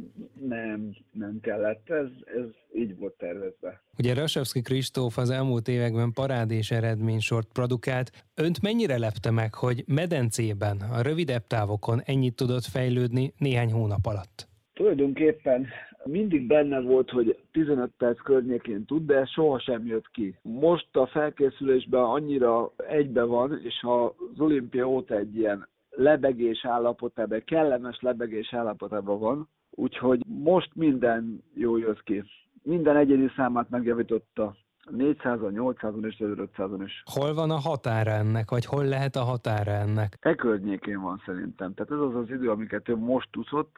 Nem, 0.47 0.95
nem 1.11 1.39
kellett. 1.41 1.89
Ez, 1.89 2.07
ez 2.25 2.45
így 2.75 2.97
volt 2.97 3.13
tervezve. 3.13 3.81
Ugye 3.97 4.13
Rasevski 4.13 4.61
Kristóf 4.61 5.17
az 5.17 5.29
elmúlt 5.29 5.67
években 5.67 6.11
parádés 6.11 6.71
eredménysort 6.71 7.47
produkált. 7.53 8.11
Önt 8.35 8.61
mennyire 8.61 8.97
lepte 8.97 9.31
meg, 9.31 9.53
hogy 9.53 9.83
medencében, 9.87 10.77
a 10.91 11.01
rövidebb 11.01 11.47
távokon 11.47 12.01
ennyit 12.05 12.35
tudott 12.35 12.65
fejlődni 12.65 13.33
néhány 13.37 13.71
hónap 13.71 14.05
alatt? 14.05 14.47
Tulajdonképpen 14.73 15.67
mindig 16.05 16.47
benne 16.47 16.81
volt, 16.81 17.09
hogy 17.09 17.37
15 17.51 17.91
perc 17.97 18.21
környékén 18.21 18.85
tud, 18.85 19.05
de 19.05 19.25
soha 19.25 19.59
sem 19.59 19.85
jött 19.85 20.09
ki. 20.11 20.35
Most 20.41 20.95
a 20.95 21.07
felkészülésben 21.07 22.03
annyira 22.03 22.71
egybe 22.87 23.23
van, 23.23 23.59
és 23.63 23.81
az 23.81 24.39
olimpia 24.39 24.89
óta 24.89 25.15
egy 25.15 25.35
ilyen 25.35 25.67
lebegés 25.89 26.65
állapotában, 26.65 27.43
kellemes 27.45 28.01
lebegés 28.01 28.53
állapotában 28.53 29.19
van, 29.19 29.49
úgyhogy 29.69 30.21
most 30.27 30.69
minden 30.75 31.43
jó 31.53 31.77
jött 31.77 32.03
ki. 32.03 32.23
Minden 32.63 32.95
egyéni 32.95 33.31
számát 33.35 33.69
megjavította. 33.69 34.55
400-on, 34.91 35.51
800-on 35.53 36.05
és 36.05 36.15
500-on 36.19 36.81
is. 36.85 37.03
Hol 37.13 37.33
van 37.33 37.51
a 37.51 37.59
határa 37.59 38.11
ennek, 38.11 38.49
vagy 38.49 38.65
hol 38.65 38.85
lehet 38.85 39.15
a 39.15 39.23
határa 39.23 39.71
ennek? 39.71 40.17
E 40.19 40.35
környékén 40.35 41.01
van 41.01 41.21
szerintem. 41.25 41.73
Tehát 41.73 41.91
ez 41.91 41.99
az 41.99 42.15
az 42.15 42.29
idő, 42.29 42.49
amiket 42.49 42.89
ő 42.89 42.95
most 42.95 43.37
úszott. 43.37 43.75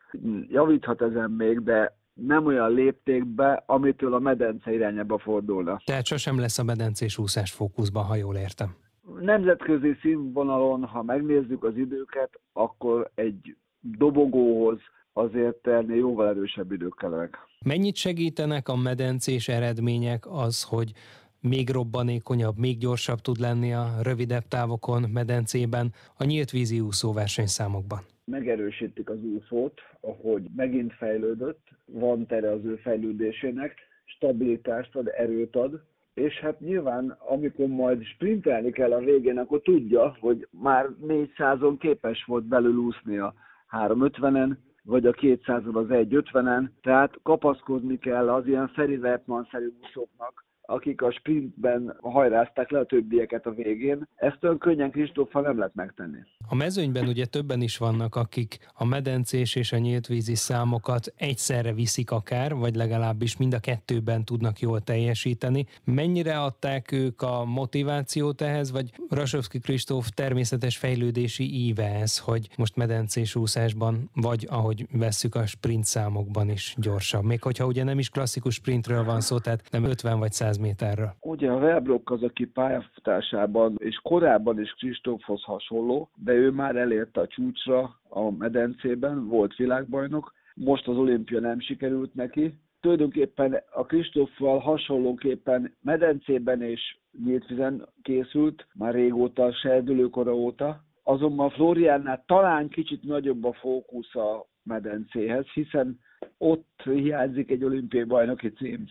Javíthat 0.47 1.01
ezen 1.01 1.31
még, 1.31 1.63
de 1.63 1.97
nem 2.15 2.45
olyan 2.45 2.71
léptékbe, 2.71 3.63
amitől 3.65 4.13
a 4.13 4.19
medence 4.19 4.73
irányába 4.73 5.17
fordulna. 5.17 5.81
Tehát 5.85 6.05
sosem 6.05 6.39
lesz 6.39 6.59
a 6.59 6.63
medencés 6.63 7.17
úszás 7.17 7.51
fókuszban, 7.51 8.03
ha 8.03 8.15
jól 8.15 8.35
értem. 8.35 8.75
Nemzetközi 9.19 9.97
színvonalon, 10.01 10.83
ha 10.83 11.03
megnézzük 11.03 11.63
az 11.63 11.77
időket, 11.77 12.39
akkor 12.53 13.11
egy 13.15 13.55
dobogóhoz 13.79 14.79
azért 15.13 15.67
ennél 15.67 15.95
jóval 15.95 16.27
erősebb 16.27 16.71
idők 16.71 16.95
kellenek. 16.95 17.37
Mennyit 17.65 17.95
segítenek 17.95 18.67
a 18.67 18.75
medencés 18.75 19.47
eredmények 19.47 20.25
az, 20.27 20.63
hogy 20.63 20.91
még 21.39 21.69
robbanékonyabb, 21.69 22.57
még 22.57 22.77
gyorsabb 22.77 23.19
tud 23.19 23.39
lenni 23.39 23.73
a 23.73 23.87
rövidebb 24.03 24.47
távokon 24.47 25.09
medencében 25.09 25.93
a 26.17 26.23
nyílt 26.23 26.51
vízi 26.51 26.79
úszó 26.79 27.13
versenyszámokban? 27.13 27.99
Megerősítik 28.25 29.09
az 29.09 29.23
úszót, 29.23 29.81
ahogy 30.01 30.43
megint 30.55 30.93
fejlődött, 30.93 31.67
van 31.85 32.25
tere 32.25 32.51
az 32.51 32.65
ő 32.65 32.75
fejlődésének, 32.75 33.75
stabilitást 34.05 34.95
ad, 34.95 35.07
erőt 35.07 35.55
ad, 35.55 35.81
és 36.13 36.39
hát 36.39 36.59
nyilván, 36.59 37.17
amikor 37.27 37.67
majd 37.67 38.03
sprintelni 38.03 38.71
kell 38.71 38.91
a 38.93 38.99
végén, 38.99 39.37
akkor 39.37 39.61
tudja, 39.61 40.17
hogy 40.19 40.47
már 40.51 40.89
400-on 41.07 41.75
képes 41.79 42.23
volt 42.23 42.43
belül 42.43 42.75
úszni 42.75 43.17
a 43.17 43.33
350-en, 43.71 44.55
vagy 44.83 45.05
a 45.05 45.11
200-on 45.11 45.73
az 45.73 45.85
150-en, 45.89 46.69
tehát 46.81 47.19
kapaszkodni 47.23 47.97
kell 47.97 48.29
az 48.29 48.47
ilyen 48.47 48.67
Feri 48.67 48.95
Wertmann-szerű 48.95 49.67
úszóknak, 49.81 50.44
akik 50.65 51.01
a 51.01 51.11
sprintben 51.11 51.97
hajrázták 52.01 52.69
le 52.69 52.79
a 52.79 52.85
többieket 52.85 53.45
a 53.45 53.51
végén. 53.51 54.07
Ezt 54.15 54.43
olyan 54.43 54.57
könnyen 54.57 54.91
Kristóffal 54.91 55.41
nem 55.41 55.57
lehet 55.57 55.75
megtenni. 55.75 56.17
A 56.47 56.55
mezőnyben 56.55 57.07
ugye 57.07 57.25
többen 57.25 57.61
is 57.61 57.77
vannak, 57.77 58.15
akik 58.15 58.57
a 58.73 58.85
medencés 58.85 59.55
és 59.55 59.71
a 59.71 59.77
nyíltvízi 59.77 60.35
számokat 60.35 61.13
egyszerre 61.17 61.73
viszik 61.73 62.11
akár, 62.11 62.55
vagy 62.55 62.75
legalábbis 62.75 63.37
mind 63.37 63.53
a 63.53 63.59
kettőben 63.59 64.25
tudnak 64.25 64.59
jól 64.59 64.81
teljesíteni. 64.81 65.65
Mennyire 65.83 66.39
adták 66.39 66.91
ők 66.91 67.21
a 67.21 67.45
motivációt 67.45 68.41
ehhez, 68.41 68.71
vagy 68.71 68.91
Rasovski 69.09 69.59
Kristóf 69.59 70.09
természetes 70.09 70.77
fejlődési 70.77 71.65
íve 71.65 71.95
ez, 71.95 72.19
hogy 72.19 72.49
most 72.57 72.75
medencés 72.75 73.35
úszásban, 73.35 74.09
vagy 74.13 74.47
ahogy 74.49 74.87
vesszük 74.91 75.35
a 75.35 75.45
sprint 75.45 75.85
számokban 75.85 76.49
is 76.49 76.75
gyorsabb. 76.77 77.23
Még 77.23 77.41
hogyha 77.41 77.65
ugye 77.65 77.83
nem 77.83 77.99
is 77.99 78.09
klasszikus 78.09 78.53
sprintről 78.53 79.03
van 79.03 79.21
szó, 79.21 79.39
tehát 79.39 79.63
nem 79.71 79.83
50 79.83 80.19
vagy 80.19 80.31
100 80.31 80.54
méterről. 80.59 81.13
Ugye 81.21 81.51
a 81.51 81.59
Velbrock 81.59 82.11
az, 82.11 82.23
aki 82.23 82.45
pályafutásában 82.45 83.75
és 83.77 83.99
korábban 84.03 84.59
is 84.59 84.71
Kristófhoz 84.71 85.43
hasonló, 85.43 86.09
de 86.15 86.33
ő 86.33 86.51
már 86.51 86.75
elérte 86.75 87.21
a 87.21 87.27
csúcsra 87.27 87.99
a 88.09 88.31
medencében, 88.31 89.27
volt 89.27 89.55
világbajnok, 89.55 90.33
most 90.55 90.87
az 90.87 90.97
olimpia 90.97 91.39
nem 91.39 91.59
sikerült 91.59 92.13
neki. 92.13 92.59
Tulajdonképpen 92.79 93.61
a 93.71 93.85
Kristóffal 93.85 94.59
hasonlóképpen 94.59 95.75
medencében 95.81 96.61
és 96.61 96.97
nyíltvizen 97.25 97.87
készült, 98.01 98.67
már 98.73 98.93
régóta, 98.93 99.53
serdülőkora 99.53 100.35
óta, 100.35 100.83
azonban 101.03 101.49
Floriánnál 101.49 102.23
talán 102.27 102.69
kicsit 102.69 103.03
nagyobb 103.03 103.43
a 103.43 103.53
fókusz 103.53 104.15
a 104.15 104.45
medencéhez, 104.63 105.45
hiszen 105.45 105.99
ott 106.37 106.81
hiányzik 106.83 107.51
egy 107.51 107.63
olimpiai 107.63 108.03
bajnoki 108.03 108.49
cím. 108.49 108.85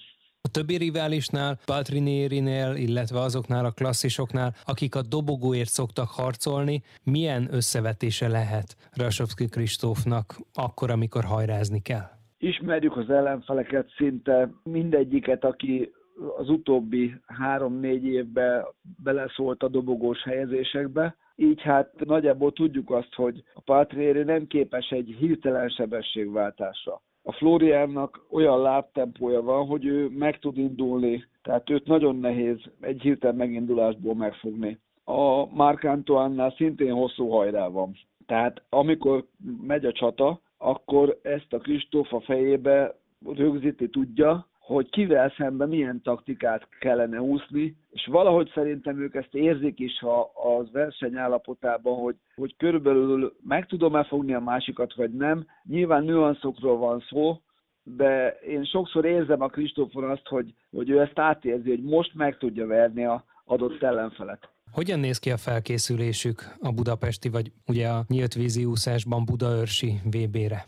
Többi 0.58 0.76
riválisnál, 0.76 1.58
Paltrinérinél, 1.64 2.74
illetve 2.74 3.18
azoknál 3.18 3.64
a 3.64 3.70
klasszisoknál, 3.70 4.54
akik 4.64 4.94
a 4.94 5.02
dobogóért 5.02 5.68
szoktak 5.68 6.08
harcolni, 6.08 6.82
milyen 7.04 7.48
összevetése 7.50 8.28
lehet 8.28 8.76
Rasovski 8.96 9.46
Kristófnak 9.48 10.26
akkor, 10.52 10.90
amikor 10.90 11.24
hajrázni 11.24 11.80
kell? 11.82 12.08
Ismerjük 12.38 12.96
az 12.96 13.10
ellenfeleket 13.10 13.86
szinte 13.96 14.50
mindegyiket, 14.62 15.44
aki 15.44 15.92
az 16.36 16.48
utóbbi 16.48 17.14
három-négy 17.26 18.04
évben 18.04 18.64
beleszólt 19.02 19.62
a 19.62 19.68
dobogós 19.68 20.22
helyezésekbe. 20.22 21.16
Így 21.36 21.62
hát 21.62 22.04
nagyjából 22.04 22.52
tudjuk 22.52 22.90
azt, 22.90 23.14
hogy 23.14 23.42
a 23.54 23.60
Patrieri 23.60 24.22
nem 24.22 24.46
képes 24.46 24.90
egy 24.90 25.16
hirtelen 25.18 25.68
sebességváltásra 25.68 27.02
a 27.26 27.32
Floriannak 27.32 28.24
olyan 28.30 28.60
lábtempója 28.60 29.42
van, 29.42 29.66
hogy 29.66 29.84
ő 29.84 30.08
meg 30.08 30.38
tud 30.38 30.58
indulni, 30.58 31.24
tehát 31.42 31.70
őt 31.70 31.86
nagyon 31.86 32.16
nehéz 32.16 32.58
egy 32.80 33.00
hirtelen 33.00 33.36
megindulásból 33.36 34.14
megfogni. 34.14 34.78
A 35.04 35.46
Mark 35.46 35.84
Antoine-nál 35.84 36.54
szintén 36.56 36.92
hosszú 36.92 37.28
hajrá 37.28 37.68
van. 37.68 37.96
Tehát 38.26 38.62
amikor 38.68 39.26
megy 39.60 39.84
a 39.84 39.92
csata, 39.92 40.40
akkor 40.58 41.18
ezt 41.22 41.52
a 41.52 41.58
Kristóf 41.58 42.12
a 42.12 42.20
fejébe 42.20 42.98
rögzíti 43.34 43.88
tudja, 43.88 44.46
hogy 44.66 44.90
kivel 44.90 45.32
szemben 45.36 45.68
milyen 45.68 46.02
taktikát 46.02 46.68
kellene 46.80 47.20
úszni, 47.20 47.76
és 47.90 48.06
valahogy 48.06 48.50
szerintem 48.54 49.00
ők 49.00 49.14
ezt 49.14 49.34
érzik 49.34 49.78
is 49.78 49.98
ha 49.98 50.30
az 50.58 50.70
verseny 50.72 51.16
állapotában, 51.16 51.94
hogy, 51.98 52.16
hogy 52.34 52.56
körülbelül 52.56 53.36
meg 53.42 53.66
tudom-e 53.66 54.04
fogni 54.04 54.34
a 54.34 54.40
másikat, 54.40 54.94
vagy 54.94 55.12
nem. 55.12 55.46
Nyilván 55.62 56.04
nüanszokról 56.04 56.76
van 56.76 57.04
szó, 57.08 57.40
de 57.82 58.38
én 58.48 58.64
sokszor 58.64 59.04
érzem 59.04 59.40
a 59.40 59.48
Kristófon 59.48 60.10
azt, 60.10 60.26
hogy, 60.28 60.54
hogy 60.70 60.90
ő 60.90 61.00
ezt 61.00 61.18
átérzi, 61.18 61.68
hogy 61.68 61.82
most 61.82 62.14
meg 62.14 62.38
tudja 62.38 62.66
verni 62.66 63.04
a 63.04 63.24
adott 63.44 63.82
ellenfelet. 63.82 64.48
Hogyan 64.72 65.00
néz 65.00 65.18
ki 65.18 65.30
a 65.30 65.36
felkészülésük 65.36 66.56
a 66.60 66.72
budapesti, 66.72 67.28
vagy 67.28 67.52
ugye 67.66 67.88
a 67.88 68.04
nyílt 68.08 68.34
vízi 68.34 68.64
úszásban 68.64 69.24
Budaörsi 69.24 70.00
VB-re? 70.04 70.64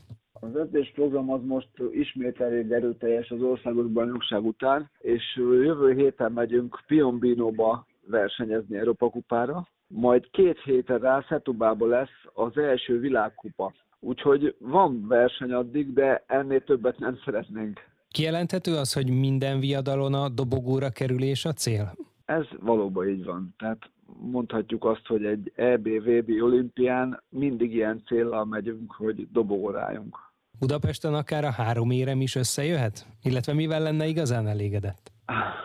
Az 0.47 0.57
edzésprogram 0.57 1.31
az 1.31 1.41
most 1.45 1.69
ismét 1.93 2.41
elég 2.41 2.71
erőteljes 2.71 3.31
az 3.31 3.43
országos 3.43 3.87
bajnokság 3.87 4.45
után, 4.45 4.91
és 4.99 5.23
jövő 5.37 5.95
héten 5.95 6.33
megyünk 6.33 6.83
Piombinóba 6.87 7.87
versenyezni 8.07 8.76
Európa 8.76 9.11
kupára, 9.11 9.69
majd 9.87 10.31
két 10.31 10.61
héten 10.62 10.99
rá 10.99 11.25
Szetubába 11.29 11.87
lesz 11.87 12.25
az 12.35 12.57
első 12.57 13.00
világkupa. 13.00 13.73
Úgyhogy 14.00 14.57
van 14.59 15.07
verseny 15.09 15.53
addig, 15.53 15.93
de 15.93 16.25
ennél 16.26 16.65
többet 16.65 16.99
nem 16.99 17.19
szeretnénk. 17.25 17.81
Kijelenthető 18.09 18.76
az, 18.76 18.93
hogy 18.93 19.11
minden 19.11 19.61
viadalon 19.61 20.15
a 20.15 20.29
dobogóra 20.29 20.91
kerülés 20.91 21.45
a 21.45 21.53
cél? 21.53 21.93
Ez 22.25 22.45
valóban 22.61 23.09
így 23.09 23.25
van. 23.25 23.55
Tehát 23.59 23.91
mondhatjuk 24.21 24.85
azt, 24.85 25.07
hogy 25.07 25.25
egy 25.25 25.53
EBVB 25.55 26.43
olimpián 26.43 27.23
mindig 27.29 27.75
ilyen 27.75 28.03
célral 28.07 28.45
megyünk, 28.45 28.93
hogy 28.93 29.29
dobogórájunk. 29.33 30.25
Budapesten 30.59 31.15
akár 31.15 31.45
a 31.45 31.51
három 31.51 31.91
érem 31.91 32.21
is 32.21 32.35
összejöhet? 32.35 33.07
Illetve 33.23 33.53
mivel 33.53 33.81
lenne 33.81 34.07
igazán 34.07 34.47
elégedett? 34.47 35.13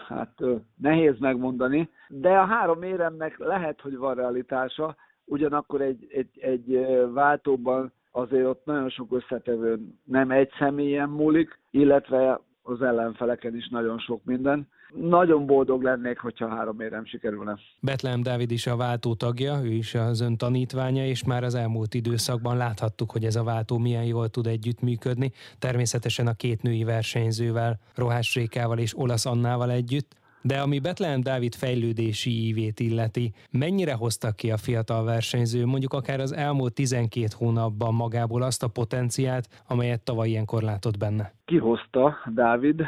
Hát 0.07 0.33
nehéz 0.75 1.19
megmondani, 1.19 1.89
de 2.07 2.29
a 2.29 2.45
három 2.45 2.83
éremnek 2.83 3.37
lehet, 3.37 3.81
hogy 3.81 3.97
van 3.97 4.15
realitása, 4.15 4.95
ugyanakkor 5.25 5.81
egy, 5.81 6.07
egy, 6.09 6.39
egy 6.39 6.85
váltóban 7.13 7.93
azért 8.11 8.45
ott 8.45 8.65
nagyon 8.65 8.89
sok 8.89 9.11
összetevő 9.11 9.79
nem 10.03 10.31
egy 10.31 10.49
személyen 10.59 11.09
múlik, 11.09 11.59
illetve 11.69 12.41
az 12.63 12.81
ellenfeleken 12.81 13.55
is 13.55 13.67
nagyon 13.69 13.99
sok 13.99 14.23
minden. 14.23 14.67
Nagyon 14.95 15.45
boldog 15.45 15.83
lennék, 15.83 16.19
hogyha 16.19 16.47
három 16.47 16.79
érem 16.79 17.05
sikerülne. 17.05 17.59
Betlehem 17.79 18.21
Dávid 18.21 18.51
is 18.51 18.67
a 18.67 18.75
váltó 18.75 19.13
tagja, 19.13 19.61
ő 19.63 19.71
is 19.71 19.95
az 19.95 20.21
ön 20.21 20.37
tanítványa, 20.37 21.05
és 21.05 21.23
már 21.23 21.43
az 21.43 21.55
elmúlt 21.55 21.93
időszakban 21.93 22.57
láthattuk, 22.57 23.11
hogy 23.11 23.25
ez 23.25 23.35
a 23.35 23.43
váltó 23.43 23.77
milyen 23.77 24.03
jól 24.03 24.29
tud 24.29 24.47
együttműködni. 24.47 25.31
Természetesen 25.59 26.27
a 26.27 26.33
két 26.33 26.61
női 26.61 26.83
versenyzővel, 26.83 27.79
Rohás 27.95 28.35
Rékával 28.35 28.77
és 28.77 28.97
Olasz 28.97 29.25
Annával 29.25 29.71
együtt. 29.71 30.19
De 30.43 30.59
ami 30.59 30.79
Betlehem 30.79 31.21
Dávid 31.21 31.53
fejlődési 31.53 32.47
ívét 32.47 32.79
illeti, 32.79 33.33
mennyire 33.51 33.93
hoztak 33.93 34.35
ki 34.35 34.51
a 34.51 34.57
fiatal 34.57 35.03
versenyző, 35.03 35.65
mondjuk 35.65 35.93
akár 35.93 36.19
az 36.19 36.33
elmúlt 36.33 36.73
12 36.73 37.25
hónapban 37.37 37.93
magából 37.93 38.41
azt 38.41 38.63
a 38.63 38.67
potenciát, 38.67 39.63
amelyet 39.67 40.03
tavaly 40.03 40.29
ilyenkor 40.29 40.61
látott 40.61 40.97
benne? 40.97 41.33
Kihozta 41.45 42.17
Dávid, 42.33 42.81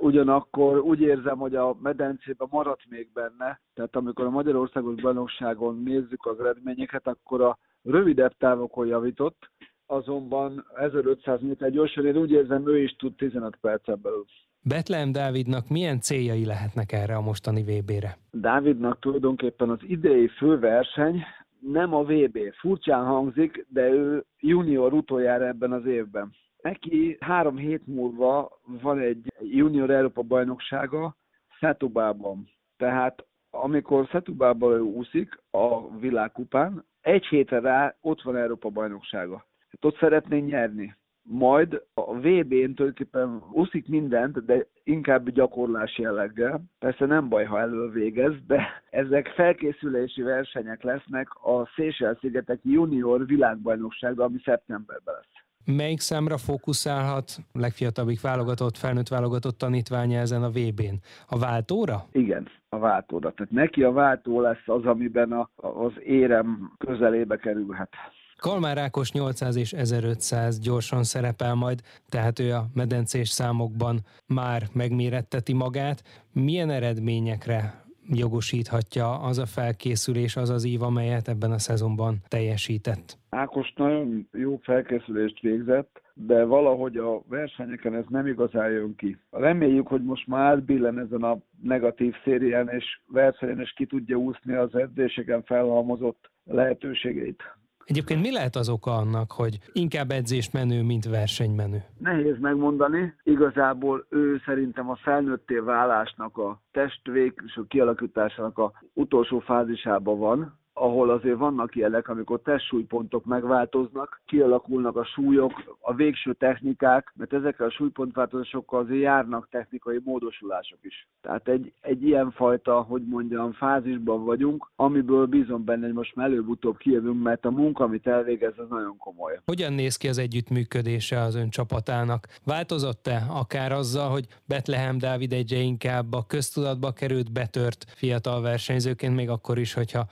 ugyanakkor 0.00 0.78
úgy 0.78 1.00
érzem, 1.00 1.38
hogy 1.38 1.54
a 1.54 1.76
medencében 1.82 2.48
maradt 2.50 2.82
még 2.88 3.08
benne, 3.12 3.60
tehát 3.74 3.96
amikor 3.96 4.24
a 4.24 4.30
Magyarországos 4.30 5.00
bajnokságon 5.00 5.82
nézzük 5.82 6.26
az 6.26 6.40
eredményeket, 6.40 7.06
akkor 7.06 7.40
a 7.40 7.58
rövidebb 7.82 8.32
távokon 8.38 8.86
javított, 8.86 9.50
azonban 9.86 10.66
1500 10.74 11.40
méter 11.40 11.70
gyorsan, 11.70 12.06
én 12.06 12.16
úgy 12.16 12.30
érzem, 12.30 12.68
ő 12.68 12.82
is 12.82 12.96
tud 12.96 13.14
15 13.16 13.56
percen 13.60 13.98
belül. 14.02 14.24
Betlehem 14.68 15.12
Dávidnak 15.12 15.68
milyen 15.68 16.00
céljai 16.00 16.44
lehetnek 16.44 16.92
erre 16.92 17.16
a 17.16 17.20
mostani 17.20 17.62
VB-re? 17.62 18.16
Dávidnak 18.30 18.98
tulajdonképpen 18.98 19.70
az 19.70 19.78
idei 19.82 20.28
főverseny 20.28 21.22
nem 21.60 21.94
a 21.94 22.02
VB. 22.02 22.38
Furcsán 22.60 23.04
hangzik, 23.04 23.66
de 23.68 23.88
ő 23.88 24.24
junior 24.40 24.92
utoljára 24.92 25.46
ebben 25.46 25.72
az 25.72 25.86
évben. 25.86 26.32
Neki 26.62 27.16
három 27.20 27.56
hét 27.56 27.86
múlva 27.86 28.60
van 28.82 28.98
egy 28.98 29.32
junior 29.40 29.90
Európa 29.90 30.22
bajnoksága 30.22 31.16
Szetubában. 31.60 32.48
Tehát 32.76 33.24
amikor 33.50 34.08
Szetubában 34.12 34.72
ő 34.72 34.80
úszik 34.80 35.42
a 35.50 35.96
világkupán, 35.98 36.84
egy 37.00 37.24
hétre 37.26 37.60
rá 37.60 37.96
ott 38.00 38.22
van 38.22 38.36
Európa 38.36 38.68
bajnoksága. 38.68 39.46
Hát 39.70 39.84
ott 39.84 39.98
szeretnénk 39.98 40.48
nyerni 40.50 40.96
majd 41.28 41.82
a 41.94 42.14
VB-n 42.14 42.74
tulajdonképpen 42.74 43.42
úszik 43.52 43.88
mindent, 43.88 44.44
de 44.44 44.66
inkább 44.84 45.30
gyakorlás 45.30 45.98
jelleggel. 45.98 46.62
Persze 46.78 47.06
nem 47.06 47.28
baj, 47.28 47.44
ha 47.44 47.60
elől 47.60 47.90
végez, 47.90 48.32
de 48.46 48.82
ezek 48.90 49.28
felkészülési 49.28 50.22
versenyek 50.22 50.82
lesznek 50.82 51.28
a 51.42 51.66
Seychelles-szigetek 51.66 52.60
junior 52.62 53.26
világbajnoksága, 53.26 54.24
ami 54.24 54.38
szeptemberben 54.44 55.14
lesz. 55.14 55.44
Melyik 55.76 56.00
számra 56.00 56.36
fókuszálhat 56.36 57.36
legfiatalabbik 57.52 58.20
válogatott, 58.20 58.76
felnőtt 58.76 59.08
válogatott 59.08 59.58
tanítványa 59.58 60.18
ezen 60.18 60.42
a 60.42 60.48
VB-n? 60.48 60.94
A 61.28 61.38
váltóra? 61.38 62.04
Igen, 62.12 62.48
a 62.68 62.78
váltóra. 62.78 63.32
Tehát 63.32 63.52
neki 63.52 63.82
a 63.82 63.92
váltó 63.92 64.40
lesz 64.40 64.66
az, 64.66 64.84
amiben 64.84 65.32
a, 65.32 65.50
az 65.56 65.92
érem 66.04 66.72
közelébe 66.78 67.36
kerülhet. 67.36 67.88
Kalmár 68.36 68.78
Ákos 68.78 69.12
800 69.12 69.56
és 69.56 69.72
1500 69.72 70.58
gyorsan 70.58 71.02
szerepel 71.02 71.54
majd, 71.54 71.80
tehát 72.08 72.38
ő 72.38 72.52
a 72.52 72.66
medencés 72.74 73.28
számokban 73.28 73.98
már 74.26 74.62
megméretteti 74.72 75.52
magát. 75.52 76.02
Milyen 76.32 76.70
eredményekre 76.70 77.84
jogosíthatja 78.08 79.20
az 79.20 79.38
a 79.38 79.46
felkészülés, 79.46 80.36
az 80.36 80.50
az 80.50 80.64
ív, 80.64 80.82
amelyet 80.82 81.28
ebben 81.28 81.50
a 81.50 81.58
szezonban 81.58 82.16
teljesített? 82.28 83.18
Ákos 83.30 83.72
nagyon 83.76 84.28
jó 84.32 84.56
felkészülést 84.62 85.40
végzett, 85.40 86.02
de 86.14 86.44
valahogy 86.44 86.96
a 86.96 87.22
versenyeken 87.28 87.94
ez 87.94 88.04
nem 88.08 88.26
igazán 88.26 88.70
jön 88.70 88.94
ki. 88.96 89.18
Reméljük, 89.30 89.86
hogy 89.86 90.02
most 90.02 90.26
már 90.26 90.52
átbillen 90.52 90.98
ezen 90.98 91.22
a 91.22 91.38
negatív 91.62 92.14
szérián, 92.24 92.68
és 92.68 93.00
versenyen 93.06 93.60
is 93.60 93.72
ki 93.72 93.86
tudja 93.86 94.16
úszni 94.16 94.54
az 94.54 94.74
edzéseken 94.74 95.42
felhalmozott 95.42 96.30
lehetőségeit. 96.44 97.42
Egyébként 97.86 98.20
mi 98.20 98.32
lehet 98.32 98.56
az 98.56 98.68
oka 98.68 98.96
annak, 98.96 99.32
hogy 99.32 99.58
inkább 99.72 100.10
edzés 100.10 100.50
menő, 100.50 100.82
mint 100.82 101.04
versenymenő? 101.04 101.84
Nehéz 101.98 102.38
megmondani. 102.40 103.14
Igazából 103.22 104.06
ő 104.10 104.40
szerintem 104.44 104.90
a 104.90 104.96
felnőtté 104.96 105.56
válásnak 105.56 106.38
a 106.38 106.62
testvég 106.72 107.34
és 107.46 107.56
a 107.56 107.64
kialakításának 107.68 108.58
a 108.58 108.72
utolsó 108.92 109.38
fázisában 109.38 110.18
van 110.18 110.58
ahol 110.78 111.10
azért 111.10 111.36
vannak 111.36 111.76
jelek, 111.76 112.08
amikor 112.08 112.40
testsúlypontok 112.42 113.24
megváltoznak, 113.24 114.20
kialakulnak 114.26 114.96
a 114.96 115.04
súlyok, 115.04 115.76
a 115.80 115.94
végső 115.94 116.32
technikák, 116.32 117.12
mert 117.16 117.32
ezekkel 117.32 117.66
a 117.66 117.70
súlypontváltozásokkal 117.70 118.80
azért 118.80 119.00
járnak 119.00 119.48
technikai 119.50 120.00
módosulások 120.04 120.78
is. 120.82 121.08
Tehát 121.20 121.48
egy, 121.48 121.72
egy 121.80 122.02
ilyen 122.02 122.30
fajta, 122.30 122.80
hogy 122.80 123.02
mondjam, 123.08 123.52
fázisban 123.52 124.24
vagyunk, 124.24 124.70
amiből 124.76 125.26
bízom 125.26 125.64
benne, 125.64 125.84
hogy 125.84 125.94
most 125.94 126.14
már 126.14 126.26
előbb-utóbb 126.26 126.76
kijövünk, 126.76 127.22
mert 127.22 127.44
a 127.44 127.50
munka, 127.50 127.84
amit 127.84 128.06
elvégez, 128.06 128.52
az 128.56 128.68
nagyon 128.68 128.96
komoly. 128.96 129.40
Hogyan 129.44 129.72
néz 129.72 129.96
ki 129.96 130.08
az 130.08 130.18
együttműködése 130.18 131.20
az 131.20 131.34
ön 131.34 131.50
csapatának? 131.50 132.26
Változott-e 132.44 133.22
akár 133.30 133.72
azzal, 133.72 134.10
hogy 134.10 134.26
Betlehem 134.44 134.98
Dávid 134.98 135.32
egyre 135.32 135.58
inkább 135.58 136.12
a 136.12 136.26
köztudatba 136.26 136.92
került, 136.92 137.32
betört 137.32 137.84
fiatal 137.94 138.40
versenyzőként, 138.40 139.14
még 139.14 139.28
akkor 139.28 139.58
is, 139.58 139.72
hogyha 139.72 140.06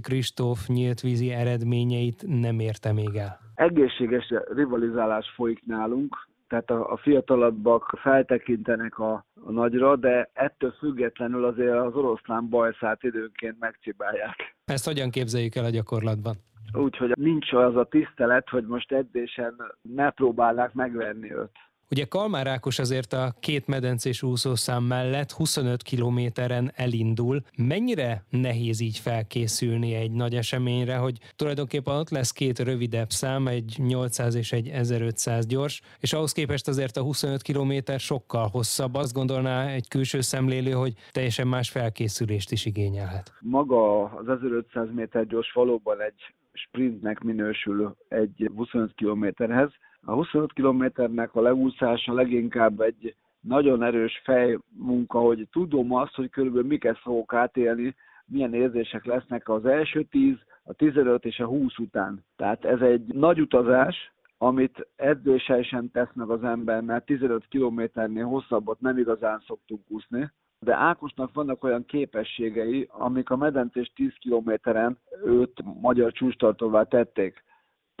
Rasovski 0.00 0.14
Kristóf 0.14 0.66
nyílt 0.66 1.00
vízi 1.00 1.30
eredményeit 1.30 2.24
nem 2.26 2.60
érte 2.60 2.92
még 2.92 3.14
el? 3.14 3.38
Egészséges 3.54 4.32
rivalizálás 4.54 5.26
folyik 5.34 5.66
nálunk, 5.66 6.28
tehát 6.48 6.70
a, 6.70 6.92
a 6.92 6.96
fiatalabbak 6.96 7.98
feltekintenek 8.02 8.98
a, 8.98 9.24
a 9.44 9.50
nagyra, 9.50 9.96
de 9.96 10.30
ettől 10.32 10.72
függetlenül 10.78 11.44
azért 11.44 11.76
az 11.76 11.94
oroszlán 11.94 12.48
bajszát 12.48 13.02
időnként 13.02 13.56
megcibálják. 13.58 14.56
Ezt 14.64 14.84
hogyan 14.84 15.10
képzeljük 15.10 15.54
el 15.54 15.64
a 15.64 15.70
gyakorlatban? 15.70 16.34
Úgyhogy 16.72 17.12
nincs 17.14 17.52
az 17.52 17.76
a 17.76 17.84
tisztelet, 17.84 18.48
hogy 18.48 18.66
most 18.66 18.92
edzésen 18.92 19.54
ne 19.82 20.10
próbálnák 20.10 20.72
megverni 20.72 21.32
őt. 21.32 21.56
Ugye 21.90 22.04
Kalmár 22.04 22.46
Ákos 22.46 22.78
azért 22.78 23.12
a 23.12 23.32
két 23.40 23.66
medencés 23.66 24.22
úszószám 24.22 24.82
mellett 24.82 25.30
25 25.30 25.82
kilométeren 25.82 26.70
elindul. 26.74 27.40
Mennyire 27.56 28.24
nehéz 28.28 28.80
így 28.80 28.98
felkészülni 28.98 29.94
egy 29.94 30.10
nagy 30.10 30.34
eseményre, 30.34 30.96
hogy 30.96 31.18
tulajdonképpen 31.36 31.94
ott 31.94 32.10
lesz 32.10 32.32
két 32.32 32.58
rövidebb 32.58 33.08
szám, 33.08 33.46
egy 33.46 33.74
800 33.76 34.34
és 34.34 34.52
egy 34.52 34.68
1500 34.68 35.46
gyors, 35.46 35.80
és 36.00 36.12
ahhoz 36.12 36.32
képest 36.32 36.68
azért 36.68 36.96
a 36.96 37.02
25 37.02 37.42
kilométer 37.42 38.00
sokkal 38.00 38.48
hosszabb. 38.48 38.94
Azt 38.94 39.14
gondolná 39.14 39.66
egy 39.66 39.88
külső 39.88 40.20
szemlélő, 40.20 40.72
hogy 40.72 40.92
teljesen 41.10 41.46
más 41.46 41.70
felkészülést 41.70 42.52
is 42.52 42.66
igényelhet. 42.66 43.32
Maga 43.40 44.02
az 44.04 44.28
1500 44.28 44.86
méter 44.94 45.26
gyors 45.26 45.52
valóban 45.52 46.00
egy 46.00 46.34
sprintnek 46.52 47.20
minősül 47.20 47.96
egy 48.08 48.50
25 48.56 48.94
kilométerhez, 48.94 49.70
a 50.04 50.12
25 50.12 50.52
kilométernek 50.52 51.34
a 51.34 51.40
leúszása 51.40 52.12
leginkább 52.12 52.80
egy 52.80 53.14
nagyon 53.40 53.82
erős 53.82 54.20
fejmunka, 54.24 55.18
hogy 55.18 55.48
tudom 55.52 55.94
azt, 55.94 56.14
hogy 56.14 56.30
körülbelül 56.30 56.68
miket 56.68 56.98
fogok 56.98 57.34
átélni, 57.34 57.94
milyen 58.26 58.54
érzések 58.54 59.04
lesznek 59.04 59.48
az 59.48 59.66
első 59.66 60.02
10, 60.02 60.34
a 60.62 60.72
15 60.72 61.24
és 61.24 61.38
a 61.38 61.46
20 61.46 61.78
után. 61.78 62.24
Tehát 62.36 62.64
ez 62.64 62.80
egy 62.80 63.04
nagy 63.06 63.40
utazás, 63.40 64.12
amit 64.38 64.86
edzéssel 64.96 65.62
sem 65.62 65.90
tesz 65.90 66.12
meg 66.14 66.30
az 66.30 66.44
ember, 66.44 66.80
mert 66.80 67.04
15 67.04 67.46
kilométernél 67.48 68.24
hosszabbat 68.24 68.80
nem 68.80 68.98
igazán 68.98 69.42
szoktunk 69.46 69.80
úszni. 69.88 70.30
De 70.58 70.74
Ákosnak 70.74 71.34
vannak 71.34 71.64
olyan 71.64 71.84
képességei, 71.84 72.88
amik 72.90 73.30
a 73.30 73.36
medencés 73.36 73.92
10 73.94 74.12
kilométeren 74.18 74.98
őt 75.24 75.62
magyar 75.80 76.12
csústartóvá 76.12 76.82
tették. 76.82 77.44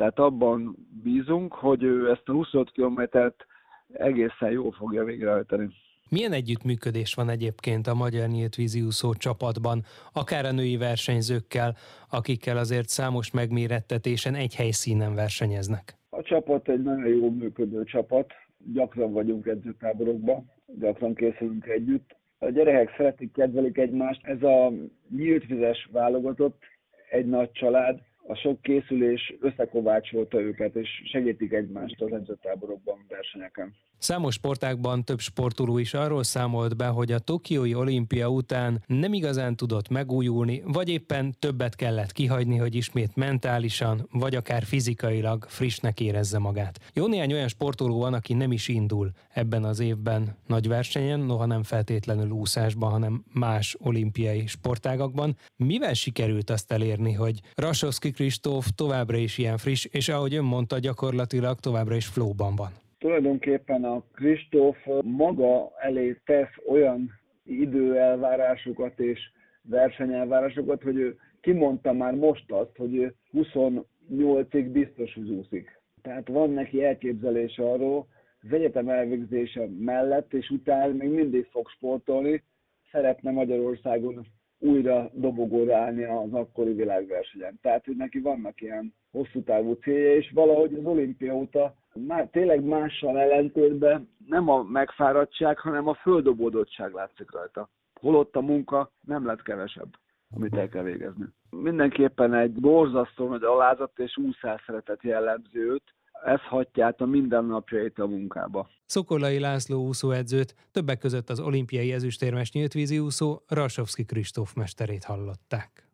Tehát 0.00 0.18
abban 0.18 0.76
bízunk, 1.02 1.52
hogy 1.52 1.82
ő 1.82 2.10
ezt 2.10 2.28
a 2.28 2.32
25 2.32 2.70
kilométert 2.70 3.46
egészen 3.92 4.50
jól 4.50 4.72
fogja 4.72 5.04
végrehajtani. 5.04 5.68
Milyen 6.10 6.32
együttműködés 6.32 7.14
van 7.14 7.28
egyébként 7.28 7.86
a 7.86 7.94
Magyar 7.94 8.28
Nyílt 8.28 8.54
Víziúszó 8.54 9.14
csapatban, 9.14 9.82
akár 10.12 10.44
a 10.44 10.52
női 10.52 10.76
versenyzőkkel, 10.76 11.76
akikkel 12.10 12.56
azért 12.56 12.88
számos 12.88 13.30
megmérettetésen 13.30 14.34
egy 14.34 14.54
helyszínen 14.54 15.14
versenyeznek? 15.14 15.94
A 16.10 16.22
csapat 16.22 16.68
egy 16.68 16.82
nagyon 16.82 17.08
jó 17.08 17.30
működő 17.30 17.84
csapat, 17.84 18.32
gyakran 18.72 19.12
vagyunk 19.12 19.46
edzőtáborokban, 19.46 20.50
gyakran 20.78 21.14
készülünk 21.14 21.66
együtt. 21.66 22.16
A 22.38 22.48
gyerekek 22.48 22.94
szeretik, 22.96 23.32
kedvelik 23.32 23.78
egymást. 23.78 24.26
Ez 24.26 24.42
a 24.42 24.72
nyílt 25.16 25.46
vizes 25.46 25.88
válogatott, 25.92 26.62
egy 27.10 27.26
nagy 27.26 27.50
család, 27.52 28.00
a 28.30 28.34
sok 28.34 28.62
készülés 28.62 29.34
összekovácsolta 29.40 30.40
őket, 30.40 30.74
és 30.74 31.02
segítik 31.04 31.52
egymást 31.52 32.00
az 32.02 32.12
edzőtáborokban, 32.12 33.04
versenyeken. 33.08 33.74
Számos 34.00 34.34
sportákban 34.34 35.04
több 35.04 35.20
sportoló 35.20 35.78
is 35.78 35.94
arról 35.94 36.22
számolt 36.22 36.76
be, 36.76 36.86
hogy 36.86 37.12
a 37.12 37.18
Tokiói 37.18 37.74
olimpia 37.74 38.28
után 38.28 38.82
nem 38.86 39.12
igazán 39.12 39.56
tudott 39.56 39.88
megújulni, 39.88 40.62
vagy 40.64 40.88
éppen 40.88 41.34
többet 41.38 41.74
kellett 41.74 42.12
kihagyni, 42.12 42.56
hogy 42.56 42.74
ismét 42.74 43.16
mentálisan, 43.16 44.08
vagy 44.12 44.34
akár 44.34 44.62
fizikailag 44.62 45.44
frissnek 45.48 46.00
érezze 46.00 46.38
magát. 46.38 46.80
Jó 46.92 47.06
néhány 47.06 47.32
olyan 47.32 47.48
sportoló 47.48 47.98
van, 47.98 48.14
aki 48.14 48.34
nem 48.34 48.52
is 48.52 48.68
indul 48.68 49.10
ebben 49.32 49.64
az 49.64 49.80
évben 49.80 50.36
nagy 50.46 50.68
versenyen, 50.68 51.20
noha 51.20 51.46
nem 51.46 51.62
feltétlenül 51.62 52.30
úszásban, 52.30 52.90
hanem 52.90 53.24
más 53.32 53.76
olimpiai 53.78 54.46
sportágakban. 54.46 55.36
Mivel 55.56 55.94
sikerült 55.94 56.50
azt 56.50 56.72
elérni, 56.72 57.12
hogy 57.12 57.40
Rasowski 57.54 58.10
Kristóf 58.10 58.68
továbbra 58.74 59.16
is 59.16 59.38
ilyen 59.38 59.58
friss, 59.58 59.84
és 59.84 60.08
ahogy 60.08 60.34
ön 60.34 60.44
mondta, 60.44 60.78
gyakorlatilag 60.78 61.60
továbbra 61.60 61.94
is 61.94 62.06
flóban 62.06 62.56
van? 62.56 62.70
Tulajdonképpen 63.00 63.84
a 63.84 64.02
Kristóf 64.12 64.76
maga 65.02 65.70
elé 65.78 66.20
tesz 66.24 66.54
olyan 66.68 67.10
időelvárásokat 67.44 69.00
és 69.00 69.20
versenyelvárásokat, 69.62 70.82
hogy 70.82 70.96
ő 70.96 71.18
kimondta 71.40 71.92
már 71.92 72.14
most 72.14 72.52
azt, 72.52 72.76
hogy 72.76 72.94
ő 72.94 73.14
28-ig 73.32 74.68
biztos, 74.72 75.16
úszik. 75.16 75.80
Tehát 76.02 76.28
van 76.28 76.50
neki 76.50 76.84
elképzelése 76.84 77.62
arról, 77.62 78.06
az 78.42 78.52
egyetem 78.52 78.88
elvégzése 78.88 79.66
mellett 79.78 80.32
és 80.32 80.50
után 80.50 80.90
még 80.90 81.08
mindig 81.08 81.46
fog 81.50 81.68
sportolni, 81.68 82.42
szeretne 82.90 83.30
Magyarországon 83.30 84.26
újra 84.58 85.10
dobogóra 85.14 85.76
állni 85.76 86.04
az 86.04 86.32
akkori 86.32 86.72
világversenyen. 86.72 87.58
Tehát, 87.62 87.84
hogy 87.84 87.96
neki 87.96 88.18
vannak 88.18 88.60
ilyen 88.60 88.94
hosszú 89.10 89.42
távú 89.42 89.72
célja, 89.72 90.14
és 90.14 90.30
valahogy 90.34 90.74
az 90.74 90.84
olimpia 90.84 91.34
óta 91.34 91.74
már 91.94 92.28
tényleg 92.32 92.64
mással 92.64 93.18
ellentétben 93.18 94.08
nem 94.26 94.48
a 94.48 94.62
megfáradtság, 94.62 95.58
hanem 95.58 95.88
a 95.88 95.94
földobódottság 95.94 96.92
látszik 96.92 97.30
rajta. 97.30 97.68
Holott 98.00 98.36
a 98.36 98.40
munka 98.40 98.90
nem 99.00 99.26
lett 99.26 99.42
kevesebb, 99.42 99.88
amit 100.30 100.56
el 100.56 100.68
kell 100.68 100.82
végezni. 100.82 101.24
Mindenképpen 101.50 102.34
egy 102.34 102.52
borzasztó 102.52 103.28
nagy 103.28 103.42
alázat 103.42 103.98
és 103.98 104.16
úszás 104.16 104.62
szeretet 104.66 105.02
jellemző 105.02 105.70
őt, 105.70 105.94
ez 106.24 106.40
hagyja 106.40 106.86
át 106.86 107.00
a 107.00 107.06
mindennapjait 107.06 107.98
a 107.98 108.06
munkába. 108.06 108.68
Szokolai 108.86 109.38
László 109.38 109.86
úszóedzőt, 109.86 110.54
többek 110.72 110.98
között 110.98 111.28
az 111.28 111.40
olimpiai 111.40 111.92
ezüstérmes 111.92 112.52
nyíltvízi 112.52 112.98
úszó 112.98 113.42
Rasovski 113.48 114.04
Kristóf 114.04 114.54
mesterét 114.54 115.04
hallották. 115.04 115.88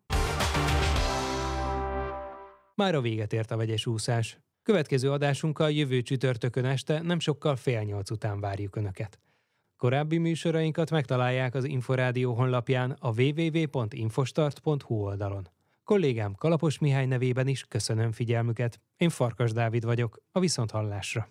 Már 2.75 2.95
a 2.95 3.01
véget 3.01 3.33
ért 3.33 3.51
a 3.51 3.57
vegyes 3.57 3.85
úszás. 3.85 4.37
Következő 4.67 5.11
adásunkkal 5.11 5.71
jövő 5.71 6.01
csütörtökön 6.01 6.65
este 6.65 7.01
nem 7.01 7.19
sokkal 7.19 7.55
fél 7.55 7.81
nyolc 7.81 8.11
után 8.11 8.39
várjuk 8.39 8.75
Önöket. 8.75 9.19
Korábbi 9.77 10.17
műsorainkat 10.17 10.91
megtalálják 10.91 11.55
az 11.55 11.63
Inforádió 11.63 12.33
honlapján 12.33 12.97
a 12.99 13.21
www.infostart.hu 13.21 14.95
oldalon. 14.95 15.49
Kollégám 15.83 16.35
Kalapos 16.35 16.79
Mihály 16.79 17.05
nevében 17.05 17.47
is 17.47 17.63
köszönöm 17.63 18.11
figyelmüket. 18.11 18.79
Én 18.97 19.09
Farkas 19.09 19.51
Dávid 19.51 19.83
vagyok, 19.83 20.21
a 20.31 20.39
Viszonthallásra. 20.39 21.27